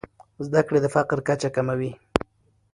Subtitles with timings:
[0.45, 1.91] زده کړې د فقر کچه کموي.